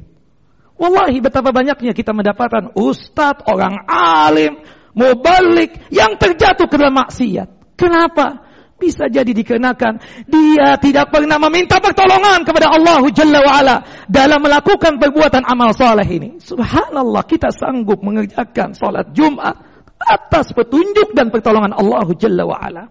Wallahi 0.80 1.22
betapa 1.22 1.54
banyaknya 1.54 1.94
kita 1.94 2.10
mendapatkan 2.10 2.74
ustadz, 2.74 3.46
orang 3.46 3.86
alim, 3.86 4.58
mubalik 4.98 5.78
yang 5.94 6.18
terjatuh 6.18 6.66
ke 6.66 6.74
dalam 6.74 6.96
maksiat. 6.98 7.61
Kenapa? 7.74 8.52
Bisa 8.82 9.06
jadi 9.06 9.30
dikenakan 9.30 10.26
dia 10.26 10.74
tidak 10.82 11.14
pernah 11.14 11.38
meminta 11.38 11.78
pertolongan 11.78 12.42
kepada 12.42 12.66
Allah 12.66 12.98
Jalla 13.14 13.38
wa'ala 13.38 13.76
dalam 14.10 14.42
melakukan 14.42 14.98
perbuatan 14.98 15.46
amal 15.46 15.70
saleh 15.70 16.02
ini. 16.10 16.42
Subhanallah 16.42 17.22
kita 17.22 17.54
sanggup 17.54 18.02
mengerjakan 18.02 18.74
salat 18.74 19.14
Jumat 19.14 19.54
atas 20.02 20.50
petunjuk 20.50 21.14
dan 21.14 21.30
pertolongan 21.30 21.78
Allah 21.78 22.10
Jalla 22.18 22.42
wa'ala. 22.42 22.84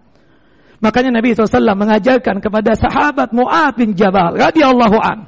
Makanya 0.79 1.19
Nabi 1.19 1.35
SAW 1.35 1.75
mengajarkan 1.75 2.39
kepada 2.39 2.71
sahabat 2.73 3.35
Mu'ad 3.35 3.75
bin 3.75 3.91
Jabal 3.91 4.39
radhiyallahu 4.39 4.95
an 4.95 5.27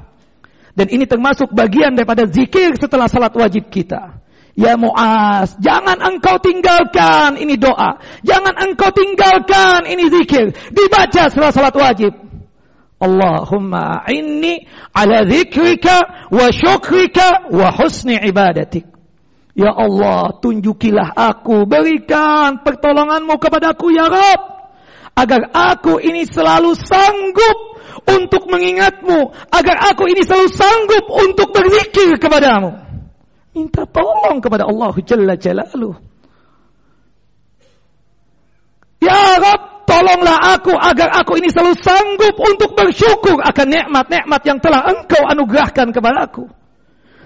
dan 0.74 0.88
ini 0.90 1.06
termasuk 1.06 1.54
bagian 1.54 1.94
daripada 1.94 2.26
zikir 2.26 2.74
setelah 2.80 3.06
salat 3.06 3.36
wajib 3.36 3.70
kita. 3.70 4.23
Ya 4.54 4.78
Mu'az, 4.78 5.58
jangan 5.58 5.98
engkau 5.98 6.38
tinggalkan 6.38 7.42
ini 7.42 7.58
doa. 7.58 7.98
Jangan 8.22 8.54
engkau 8.54 8.94
tinggalkan 8.94 9.90
ini 9.90 10.14
zikir. 10.14 10.54
Dibaca 10.70 11.34
setelah 11.34 11.50
salat 11.50 11.74
wajib. 11.74 12.14
Allahumma 13.02 14.06
inni 14.14 14.70
ala 14.94 15.26
zikrika 15.26 16.30
wa 16.30 16.54
syukrika 16.54 17.50
wa 17.50 17.74
husni 17.74 18.16
ibadatik. 18.22 18.86
Ya 19.58 19.74
Allah, 19.74 20.38
tunjukilah 20.38 21.14
aku, 21.14 21.66
berikan 21.66 22.62
pertolonganmu 22.62 23.38
kepadaku 23.42 23.90
ya 23.94 24.06
Rabb. 24.06 24.42
Agar 25.14 25.50
aku 25.54 26.02
ini 26.02 26.26
selalu 26.26 26.74
sanggup 26.74 27.58
untuk 28.10 28.50
mengingatmu 28.50 29.30
agar 29.54 29.94
aku 29.94 30.10
ini 30.10 30.26
selalu 30.26 30.50
sanggup 30.50 31.06
untuk 31.10 31.54
berzikir 31.54 32.18
kepadamu. 32.18 32.83
Minta 33.54 33.86
tolong 33.86 34.42
kepada 34.42 34.66
Allah 34.66 34.94
Jalla 35.06 35.38
Jalaluh. 35.38 35.94
Ya 38.98 39.38
Rabb, 39.38 39.86
tolonglah 39.86 40.58
aku 40.58 40.74
agar 40.74 41.14
aku 41.22 41.38
ini 41.38 41.54
selalu 41.54 41.76
sanggup 41.78 42.36
untuk 42.40 42.74
bersyukur 42.74 43.38
akan 43.38 43.68
nikmat-nikmat 43.70 44.42
yang 44.48 44.58
telah 44.58 44.90
Engkau 44.90 45.22
anugerahkan 45.28 45.94
kepada 45.94 46.26
aku. 46.26 46.50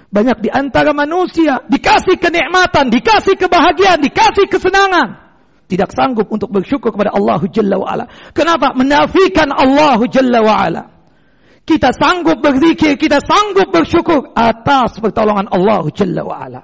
Banyak 0.07 0.39
di 0.43 0.49
antara 0.51 0.91
manusia 0.91 1.63
dikasih 1.67 2.19
kenikmatan, 2.19 2.91
dikasih 2.91 3.35
kebahagiaan, 3.39 4.03
dikasih 4.03 4.47
kesenangan 4.51 5.27
tidak 5.67 5.91
sanggup 5.91 6.31
untuk 6.31 6.49
bersyukur 6.49 6.95
kepada 6.95 7.11
Allah 7.11 7.43
Jalla 7.51 7.75
wa'ala. 7.75 8.05
Kenapa? 8.31 8.71
Menafikan 8.73 9.51
Allah 9.51 9.99
Jalla 10.07 10.39
wa'ala. 10.39 10.96
Kita 11.67 11.91
sanggup 11.91 12.39
berzikir, 12.39 12.95
kita 12.95 13.19
sanggup 13.19 13.75
bersyukur 13.75 14.31
atas 14.31 15.03
pertolongan 15.03 15.51
Allah 15.51 15.83
Jalla 15.91 16.23
wa'ala. 16.23 16.61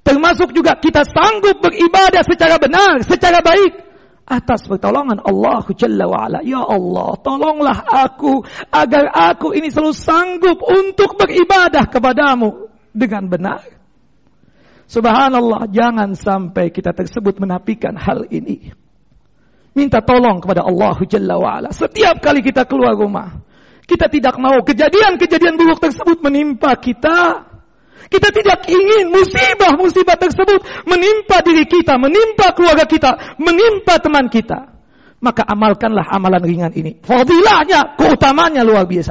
Termasuk 0.00 0.56
juga 0.56 0.80
kita 0.80 1.04
sanggup 1.04 1.60
beribadah 1.60 2.24
secara 2.24 2.56
benar, 2.56 3.04
secara 3.04 3.44
baik. 3.44 3.84
Atas 4.24 4.64
pertolongan 4.64 5.20
Allah 5.20 5.68
Jalla 5.76 6.08
wa'ala. 6.08 6.40
Ya 6.48 6.64
Allah, 6.64 7.12
tolonglah 7.20 7.78
aku 7.84 8.40
agar 8.72 9.12
aku 9.12 9.52
ini 9.52 9.68
selalu 9.68 9.92
sanggup 9.92 10.64
untuk 10.64 11.20
beribadah 11.20 11.84
kepadamu 11.84 12.72
dengan 12.96 13.28
benar. 13.28 13.68
Subhanallah, 14.88 15.68
jangan 15.68 16.16
sampai 16.16 16.72
kita 16.72 16.96
tersebut 16.96 17.36
menafikan 17.36 17.92
hal 18.00 18.24
ini. 18.32 18.72
Minta 19.76 20.00
tolong 20.00 20.40
kepada 20.40 20.64
Allah 20.64 20.96
Jalla 21.04 21.36
wa'ala. 21.36 21.68
Setiap 21.68 22.24
kali 22.24 22.40
kita 22.40 22.64
keluar 22.64 22.96
rumah, 22.96 23.44
kita 23.86 24.10
tidak 24.10 24.34
mau 24.42 24.58
kejadian-kejadian 24.66 25.54
buruk 25.54 25.78
tersebut 25.78 26.18
menimpa 26.18 26.74
kita. 26.74 27.46
Kita 28.06 28.30
tidak 28.30 28.70
ingin 28.70 29.10
musibah-musibah 29.10 30.14
tersebut 30.14 30.62
menimpa 30.86 31.42
diri 31.42 31.66
kita, 31.66 31.98
menimpa 31.98 32.54
keluarga 32.54 32.86
kita, 32.86 33.38
menimpa 33.38 33.98
teman 33.98 34.30
kita. 34.30 34.78
Maka 35.18 35.42
amalkanlah 35.42 36.06
amalan 36.06 36.42
ringan 36.42 36.70
ini. 36.74 37.02
Fadilahnya, 37.02 37.98
keutamanya 37.98 38.62
luar 38.62 38.86
biasa. 38.86 39.10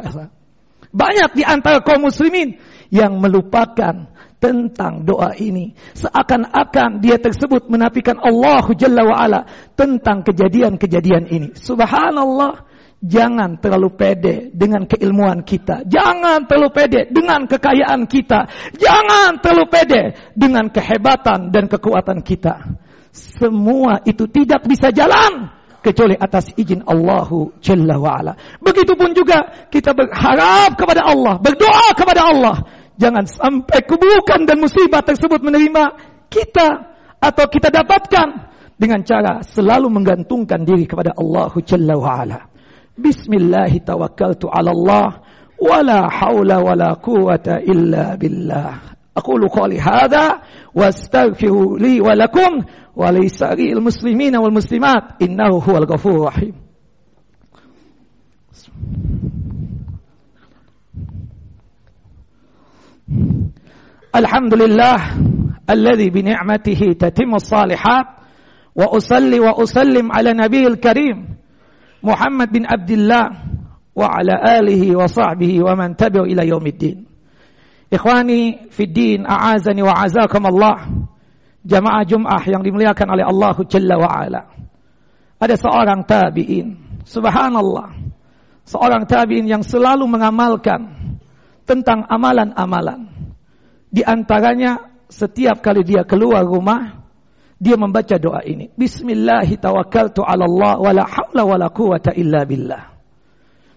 Banyak 0.96 1.36
di 1.36 1.44
antara 1.44 1.84
kaum 1.84 2.08
muslimin 2.08 2.55
yang 2.88 3.20
melupakan 3.20 4.15
tentang 4.39 5.03
doa 5.03 5.36
ini. 5.36 5.75
Seakan-akan 5.96 7.03
dia 7.03 7.20
tersebut 7.20 7.67
menafikan 7.67 8.15
Allah 8.22 8.63
Jalla 8.75 9.03
wa'ala 9.03 9.41
tentang 9.75 10.24
kejadian-kejadian 10.24 11.27
ini. 11.32 11.50
Subhanallah. 11.58 12.75
Jangan 13.04 13.60
terlalu 13.60 13.90
pede 13.94 14.36
dengan 14.56 14.88
keilmuan 14.88 15.44
kita. 15.44 15.84
Jangan 15.86 16.48
terlalu 16.48 16.70
pede 16.74 17.02
dengan 17.12 17.46
kekayaan 17.46 18.08
kita. 18.08 18.50
Jangan 18.80 19.44
terlalu 19.44 19.66
pede 19.68 20.02
dengan 20.34 20.72
kehebatan 20.72 21.54
dan 21.54 21.68
kekuatan 21.68 22.24
kita. 22.24 22.66
Semua 23.12 24.02
itu 24.08 24.25
tidak 24.32 24.66
bisa 24.66 24.90
jalan 24.90 25.54
kecuali 25.86 26.18
atas 26.18 26.50
izin 26.58 26.82
Allahu 26.82 27.62
Jalla 27.62 28.02
wa'ala. 28.02 28.34
Begitupun 28.58 29.14
juga 29.14 29.70
kita 29.70 29.94
berharap 29.94 30.74
kepada 30.74 31.06
Allah, 31.06 31.38
berdoa 31.38 31.94
kepada 31.94 32.22
Allah. 32.25 32.58
Jangan 32.98 33.28
sampai 33.28 33.86
keburukan 33.86 34.50
dan 34.50 34.58
musibah 34.58 35.06
tersebut 35.06 35.46
menerima 35.46 35.84
kita 36.32 36.96
atau 37.22 37.46
kita 37.46 37.70
dapatkan 37.70 38.28
dengan 38.82 39.06
cara 39.06 39.46
selalu 39.46 39.94
menggantungkan 39.94 40.66
diri 40.66 40.90
kepada 40.90 41.14
Allahu 41.14 41.62
Jalla 41.62 41.94
wa'ala. 41.94 42.55
Bismillah 42.98 43.72
tawakkaltu 43.86 44.48
ala 44.48 44.72
Allah 44.72 45.08
wala 45.60 46.08
hawla 46.10 46.60
wala 46.64 46.96
quwata 46.96 47.60
illa 47.64 48.16
billah. 48.18 48.96
أقول 49.18 49.48
قولي 49.48 49.80
هذا 49.80 50.42
واستغفر 50.75 51.78
لي 51.80 52.02
ولكم 52.02 52.52
ولسائر 52.96 53.78
المسلمين 53.78 54.36
والمسلمات 54.36 55.04
إنه 55.22 55.58
هو 55.58 55.78
الغفور 55.78 56.12
الرحيم 56.12 56.54
الحمد 64.16 64.54
لله 64.54 64.96
الذي 65.70 66.10
بنعمته 66.10 66.80
تتم 67.00 67.36
الصالحات 67.36 68.06
وأصلي 68.75 69.40
وأسلم 69.40 70.12
على 70.12 70.34
نبي 70.34 70.68
الكريم 70.68 71.35
Muhammad 72.06 72.54
bin 72.54 72.70
Abdullah 72.70 73.34
wa 73.98 74.08
ala 74.14 74.38
alihi 74.62 74.94
wa 74.94 75.10
sahbihi 75.10 75.66
wa 75.66 75.74
man 75.74 75.98
tabi'u 75.98 76.30
ila 76.30 76.46
yaumiddin. 76.46 77.10
Ikhwani 77.90 78.70
fi 78.70 78.84
din 78.86 79.26
a'azani 79.26 79.82
wa 79.82 79.94
azakum 79.98 80.46
Allah. 80.46 80.86
Jamaah 81.66 82.06
Jumat 82.06 82.46
yang 82.46 82.62
dimuliakan 82.62 83.08
oleh 83.18 83.26
Allah 83.26 83.58
Jalla 83.66 83.96
wa 83.98 84.10
Ala. 84.10 84.42
Ada 85.42 85.58
seorang 85.58 86.06
tabi'in. 86.06 87.02
Subhanallah. 87.10 87.90
Seorang 88.70 89.10
tabi'in 89.10 89.50
yang 89.50 89.66
selalu 89.66 90.06
mengamalkan 90.06 90.94
tentang 91.66 92.06
amalan-amalan. 92.06 93.10
Di 93.90 94.06
antaranya 94.06 94.94
setiap 95.10 95.62
kali 95.66 95.82
dia 95.82 96.06
keluar 96.06 96.46
rumah, 96.46 97.05
dia 97.56 97.76
membaca 97.80 98.16
doa 98.20 98.44
ini. 98.44 98.68
Bismillahi 98.76 99.56
tawakkaltu 99.56 100.22
ala 100.22 100.44
Allah 100.44 100.76
wa 100.80 100.92
la 100.92 101.04
hawla 101.08 101.44
wa 101.48 101.56
la 101.56 101.68
quwata 101.72 102.12
illa 102.12 102.44
billah. 102.44 102.84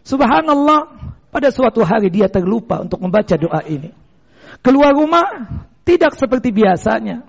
Subhanallah, 0.02 0.80
pada 1.30 1.48
suatu 1.52 1.84
hari 1.86 2.10
dia 2.10 2.26
terlupa 2.26 2.82
untuk 2.82 2.98
membaca 2.98 3.38
doa 3.38 3.62
ini. 3.68 3.92
Keluar 4.64 4.96
rumah 4.96 5.26
tidak 5.86 6.18
seperti 6.18 6.50
biasanya. 6.50 7.22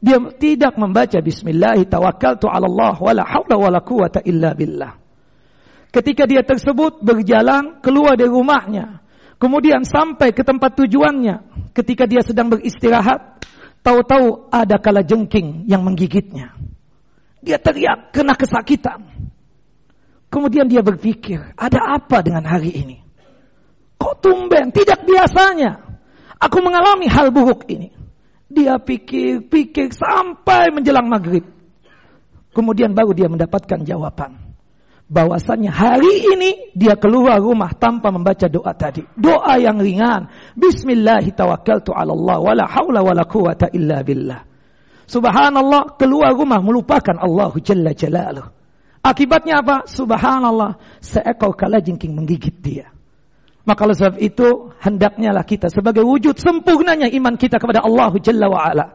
Dia 0.00 0.16
tidak 0.40 0.80
membaca 0.80 1.20
bismillah 1.20 1.76
tawakkaltu 1.84 2.48
'ala 2.48 2.64
Allah 2.64 2.96
wala 2.96 3.22
haula 3.24 3.56
wala 3.56 3.80
quwata 3.84 4.24
illa 4.24 4.56
billah. 4.56 4.96
Ketika 5.90 6.24
dia 6.24 6.40
tersebut 6.46 7.02
berjalan 7.02 7.82
keluar 7.82 8.14
dari 8.14 8.30
rumahnya, 8.30 9.02
kemudian 9.42 9.82
sampai 9.82 10.30
ke 10.30 10.46
tempat 10.46 10.78
tujuannya, 10.78 11.68
ketika 11.74 12.06
dia 12.06 12.22
sedang 12.22 12.48
beristirahat, 12.48 13.42
tahu-tahu 13.84 14.52
ada 14.52 14.76
kala 14.80 15.04
jengking 15.04 15.68
yang 15.68 15.84
menggigitnya. 15.84 16.56
Dia 17.40 17.56
teriak 17.56 18.12
kena 18.12 18.36
kesakitan. 18.36 19.06
Kemudian 20.30 20.70
dia 20.70 20.84
berpikir, 20.84 21.42
ada 21.58 21.98
apa 21.98 22.22
dengan 22.22 22.46
hari 22.46 22.70
ini? 22.70 22.98
Kok 23.98 24.14
tumben? 24.22 24.70
Tidak 24.70 25.04
biasanya. 25.04 26.00
Aku 26.40 26.62
mengalami 26.62 27.10
hal 27.10 27.34
buruk 27.34 27.66
ini. 27.68 27.90
Dia 28.50 28.78
pikir-pikir 28.78 29.92
sampai 29.92 30.72
menjelang 30.72 31.06
maghrib. 31.06 31.44
Kemudian 32.50 32.94
baru 32.94 33.14
dia 33.14 33.30
mendapatkan 33.30 33.82
jawaban. 33.86 34.49
Bahwasannya 35.10 35.74
hari 35.74 36.22
ini 36.22 36.50
dia 36.70 36.94
keluar 36.94 37.42
rumah 37.42 37.74
tanpa 37.74 38.14
membaca 38.14 38.46
doa 38.46 38.70
tadi. 38.78 39.02
Doa 39.18 39.58
yang 39.58 39.82
ringan. 39.82 40.30
Bismillahirrahmanirrahim. 40.54 42.46
Wala 42.46 42.64
hawla 42.70 43.02
wala 43.02 43.26
quwata 43.26 43.74
illa 43.74 44.06
billah. 44.06 44.46
Subhanallah 45.10 45.98
keluar 45.98 46.30
rumah 46.30 46.62
melupakan 46.62 47.18
Allah 47.18 47.50
Jalla 47.58 47.90
Jalaluh. 47.90 48.46
Akibatnya 49.02 49.66
apa? 49.66 49.90
Subhanallah 49.90 50.78
seekor 51.02 51.58
kalajengking 51.58 52.14
menggigit 52.14 52.54
dia. 52.62 52.86
Maka 53.66 53.90
oleh 53.90 53.98
sebab 53.98 54.16
itu 54.22 54.70
hendaknya 54.78 55.34
lah 55.34 55.42
kita 55.42 55.74
sebagai 55.74 56.06
wujud 56.06 56.38
sempurnanya 56.38 57.10
iman 57.10 57.34
kita 57.34 57.58
kepada 57.58 57.82
Allah 57.82 58.14
Jalla 58.22 58.46
wa 58.46 58.62
ala. 58.62 58.86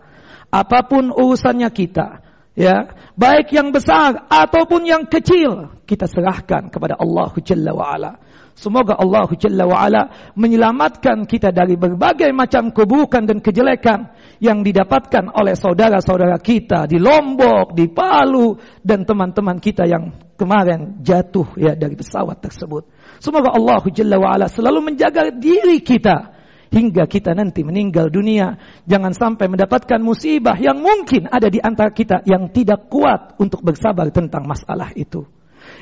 Apapun 0.47 1.12
urusannya 1.12 1.67
kita, 1.75 2.23
ya, 2.56 2.89
baik 3.13 3.52
yang 3.52 3.70
besar 3.70 4.26
ataupun 4.32 4.88
yang 4.88 5.04
kecil, 5.06 5.76
kita 5.86 6.10
serahkan 6.10 6.72
kepada 6.72 6.98
Allah 6.98 7.32
Jalla 7.44 7.72
wa 7.76 7.86
ala. 7.94 8.12
Semoga 8.56 8.96
Allah 8.96 9.28
Jalla 9.36 9.68
wa 9.68 9.78
ala 9.84 10.32
menyelamatkan 10.34 11.28
kita 11.28 11.52
dari 11.52 11.76
berbagai 11.76 12.32
macam 12.32 12.72
keburukan 12.72 13.28
dan 13.28 13.44
kejelekan 13.44 14.15
yang 14.39 14.63
didapatkan 14.63 15.28
oleh 15.36 15.60
saudara-saudara 15.60 16.39
kita 16.39 16.88
di 16.88 16.96
Lombok, 16.96 17.76
di 17.76 17.91
Palu 17.91 18.56
dan 18.80 19.04
teman-teman 19.04 19.60
kita 19.60 19.84
yang 19.84 20.15
kemarin 20.39 21.04
jatuh 21.04 21.56
ya 21.60 21.76
dari 21.76 22.00
pesawat 22.00 22.39
tersebut. 22.39 22.88
Semoga 23.20 23.52
Allah 23.56 23.84
Jalla 23.91 24.18
wa'ala 24.20 24.48
selalu 24.48 24.91
menjaga 24.91 25.36
diri 25.36 25.84
kita. 25.84 26.35
Hingga 26.71 27.06
kita 27.06 27.36
nanti 27.36 27.62
meninggal 27.62 28.08
dunia. 28.08 28.56
Jangan 28.88 29.12
sampai 29.12 29.51
mendapatkan 29.51 29.99
musibah 29.99 30.56
yang 30.56 30.80
mungkin 30.80 31.28
ada 31.28 31.51
di 31.51 31.60
antara 31.60 31.91
kita 31.91 32.23
yang 32.23 32.49
tidak 32.49 32.88
kuat 32.88 33.36
untuk 33.38 33.62
bersabar 33.62 34.08
tentang 34.10 34.47
masalah 34.47 34.95
itu. 34.95 35.35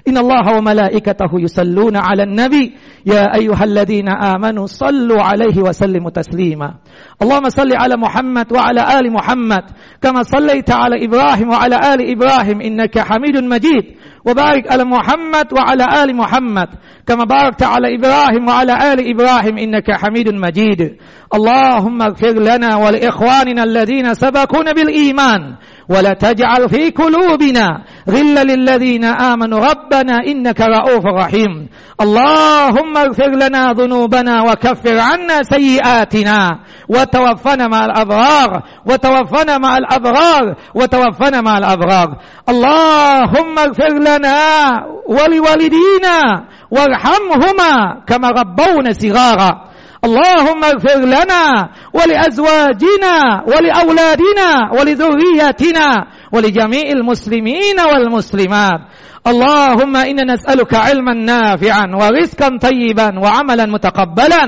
إن 0.07 0.17
الله 0.17 0.57
وملائكته 0.57 1.31
يصلون 1.39 1.95
على 1.97 2.23
النبي. 2.23 2.73
يا 3.05 3.35
أيها 3.35 3.63
الذين 3.63 4.09
آمنوا 4.09 4.65
صلوا 4.65 5.21
عليه 5.21 5.61
وسلموا 5.61 6.09
تسليما. 6.09 6.73
اللهم 7.21 7.49
صل 7.49 7.69
على 7.75 7.95
محمد 7.97 8.53
وعلى 8.53 8.99
آل 8.99 9.13
محمد. 9.13 9.63
كما 10.01 10.23
صليت 10.23 10.71
على 10.71 11.05
إبراهيم 11.05 11.49
وعلى 11.49 11.75
آل 11.75 12.11
إبراهيم. 12.11 12.61
إنك 12.61 12.99
حميد 12.99 13.37
مجيد. 13.37 13.85
وبارك 14.25 14.71
على 14.71 14.83
محمد 14.83 15.53
وعلى 15.53 16.03
آل 16.03 16.15
محمد. 16.15 16.67
كما 17.07 17.23
باركت 17.23 17.63
على 17.63 17.95
إبراهيم 17.95 18.47
وعلى 18.47 18.93
آل 18.93 18.99
إبراهيم. 19.09 19.57
إنك 19.57 19.91
حميد 19.91 20.29
مجيد. 20.29 20.97
اللهم 21.35 22.01
اغفر 22.01 22.33
لنا 22.33 22.75
ولإخواننا 22.75 23.63
الذين 23.63 24.13
سبقونا 24.13 24.71
بالإيمان. 24.71 25.55
ولا 25.89 26.13
تجعل 26.13 26.69
في 26.69 26.89
قلوبنا 26.89 27.67
غلا 28.09 28.43
للذين 28.43 29.05
آمنوا. 29.05 29.59
ربنا 29.59 30.17
إنك 30.27 30.61
رؤوف 30.61 31.05
رحيم. 31.05 31.69
اللهم 32.01 32.97
اغفر 32.97 33.29
لنا 33.29 33.73
ذنوبنا 33.73 34.41
وكفر 34.41 34.99
عنا 34.99 35.43
سيئاتنا 35.43 36.49
وتوفنا 36.89 37.67
مع 37.67 37.85
الأبرار 37.85 38.61
وتوفنا 38.85 39.57
مع 39.57 39.77
الأبرار 39.77 40.55
وتوفنا 40.75 41.41
مع 41.41 41.57
الأبرار. 41.57 42.07
اللهم 42.49 43.59
اغفر 43.59 43.93
لنا 43.93 44.37
ولوالدينا 45.09 46.45
وارحمهما 46.71 48.03
كما 48.07 48.29
ربونا 48.29 48.93
صغارا. 48.93 49.72
اللهم 50.05 50.63
اغفر 50.63 50.99
لنا 50.99 51.69
ولأزواجنا 51.93 53.43
ولأولادنا 53.47 54.49
ولذرياتنا 54.79 56.05
ولجميع 56.31 56.83
المسلمين 56.91 57.79
والمسلمات. 57.79 58.79
اللهم 59.27 59.95
إنا 59.95 60.33
نسألك 60.33 60.73
علما 60.73 61.13
نافعا 61.13 61.85
ورزقا 61.95 62.57
طيبا 62.61 63.19
وعملا 63.19 63.65
متقبلا. 63.65 64.43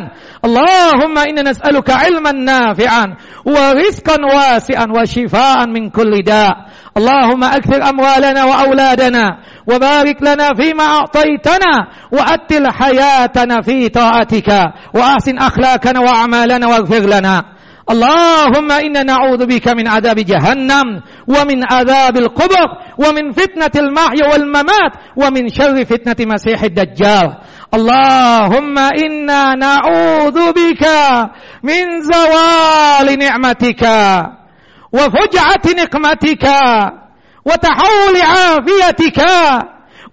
اللهم 0.46 1.18
إنا 1.18 1.42
نسألك 1.42 1.90
علما 1.90 2.32
نافعا 2.32 3.06
ورزقا 3.46 4.18
واسعا 4.36 4.86
وشفاء 4.92 5.68
من 5.68 5.90
كل 5.90 6.22
داء. 6.22 6.54
اللهم 6.98 7.44
أكثر 7.44 7.90
أموالنا 7.90 8.44
وأولادنا 8.44 9.26
وبارك 9.68 10.18
لنا 10.22 10.48
فيما 10.60 10.84
أعطيتنا 10.84 11.74
وأتل 12.12 12.72
حياتنا 12.72 13.62
في 13.62 13.90
طاعتك 13.90 14.50
وأحسن 14.94 15.38
أخلاقنا 15.38 16.00
وأعمالنا 16.00 16.68
واغفر 16.68 17.04
لنا. 17.08 17.55
اللهم 17.86 18.72
إنا 18.72 19.04
نعوذ 19.04 19.46
بك 19.46 19.68
من 19.68 19.88
عذاب 19.88 20.16
جهنم 20.16 20.88
ومن 21.28 21.58
عذاب 21.72 22.18
القبر 22.18 22.68
ومن 22.98 23.32
فتنة 23.32 23.76
المحيا 23.76 24.26
والممات 24.32 24.94
ومن 25.16 25.50
شر 25.50 25.86
فتنة 25.86 26.18
مسيح 26.26 26.64
الدجال. 26.64 27.38
اللهم 27.74 28.78
إنا 28.80 29.54
نعوذ 29.54 30.38
بك 30.52 30.84
من 31.64 32.02
زوال 32.02 33.08
نعمتك 33.20 33.84
وفجعة 34.94 35.66
نقمتك 35.78 36.46
وتحول 37.46 38.16
عافيتك 38.22 39.20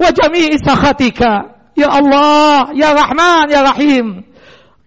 وجميع 0.01 0.51
سخطك. 0.67 1.21
يا 1.77 1.89
الله 1.99 2.77
يا 2.77 2.93
رحمن 2.93 3.45
يا 3.49 3.61
رحيم. 3.65 4.07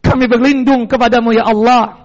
Kami 0.06 0.30
berlindung 0.30 0.86
kepadamu 0.86 1.34
ya 1.34 1.50
Allah. 1.50 2.05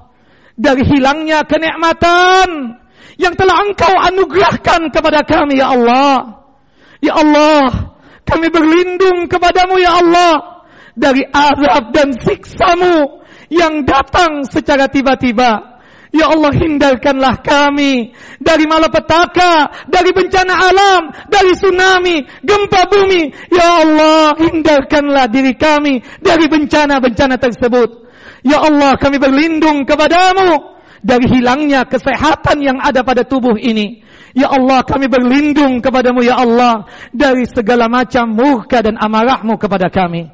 Dari 0.56 0.82
hilangnya 0.86 1.44
kenikmatan 1.46 2.80
yang 3.20 3.34
telah 3.36 3.56
engkau 3.68 3.92
anugerahkan 3.92 4.88
kepada 4.88 5.26
kami 5.26 5.60
ya 5.60 5.76
Allah 5.76 6.40
ya 7.04 7.20
Allah 7.20 7.94
kami 8.24 8.48
berlindung 8.48 9.28
kepadamu 9.28 9.76
ya 9.76 10.00
Allah 10.00 10.64
dari 10.96 11.24
azab 11.28 11.92
dan 11.92 12.16
siksamu 12.16 13.24
yang 13.50 13.82
datang 13.84 14.46
secara 14.46 14.86
tiba-tiba 14.86 15.70
Ya 16.10 16.26
Allah 16.26 16.50
hindarkanlah 16.50 17.38
kami 17.38 18.10
dari 18.42 18.66
malapetaka, 18.66 19.86
dari 19.86 20.10
bencana 20.10 20.54
alam, 20.58 21.02
dari 21.30 21.54
tsunami, 21.54 22.26
gempa 22.42 22.90
bumi. 22.90 23.30
Ya 23.54 23.86
Allah 23.86 24.34
hindarkanlah 24.34 25.30
diri 25.30 25.54
kami 25.54 26.02
dari 26.18 26.50
bencana-bencana 26.50 27.38
tersebut. 27.38 28.09
Ya 28.45 28.61
Allah 28.61 28.97
kami 28.99 29.17
berlindung 29.17 29.83
kepadamu 29.89 30.77
dari 31.01 31.25
hilangnya 31.29 31.85
kesehatan 31.85 32.61
yang 32.61 32.77
ada 32.81 33.01
pada 33.01 33.25
tubuh 33.25 33.57
ini. 33.57 34.05
Ya 34.35 34.51
Allah 34.51 34.83
kami 34.83 35.07
berlindung 35.07 35.79
kepadamu 35.79 36.21
ya 36.21 36.41
Allah 36.41 36.85
dari 37.15 37.47
segala 37.47 37.87
macam 37.87 38.35
murka 38.35 38.83
dan 38.83 38.99
amarahmu 38.99 39.55
kepada 39.55 39.87
kami. 39.87 40.29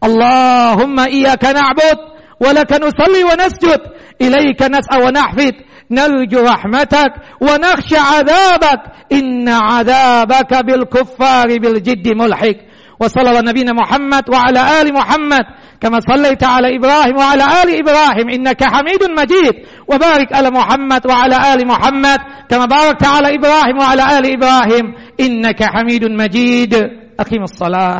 Allahumma 0.00 1.12
iyyaka 1.12 1.52
na'bud 1.52 1.98
wa 2.40 2.50
laka 2.56 2.80
nusalli 2.80 3.22
wa 3.22 3.36
nasjud. 3.36 4.00
إليك 4.20 4.62
نسعى 4.62 5.02
ونحفد 5.04 5.54
نرجو 5.90 6.40
رحمتك 6.40 7.12
ونخشى 7.40 7.96
عذابك 7.96 8.80
إن 9.12 9.48
عذابك 9.48 10.54
بالكفار 10.54 11.58
بالجد 11.58 12.08
ملحق 12.08 12.56
وصلى 13.00 13.28
الله 13.30 13.40
نبينا 13.40 13.72
محمد 13.72 14.24
وعلى 14.30 14.80
آل 14.80 14.94
محمد 14.94 15.44
كما 15.81 15.99
صليت 15.99 16.43
على 16.43 16.75
إبراهيم 16.75 17.17
وعلى 17.17 17.43
آل 17.43 17.69
إبراهيم 17.79 18.29
إنك 18.29 18.63
حميد 18.63 19.03
مجيد. 19.19 19.55
وبارك 19.87 20.33
على 20.33 20.49
محمد 20.51 21.07
وعلى 21.07 21.53
آل 21.53 21.67
محمد 21.67 22.19
كما 22.49 22.65
باركت 22.65 23.05
على 23.05 23.35
إبراهيم 23.35 23.77
وعلى 23.79 24.19
آل 24.19 24.25
إبراهيم 24.25 24.85
إنك 25.19 25.63
حميد 25.63 26.03
مجيد. 26.05 26.73
أقيم 27.19 27.43
الصلاة. 27.43 27.93